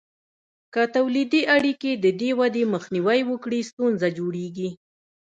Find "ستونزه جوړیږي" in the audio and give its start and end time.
3.69-4.69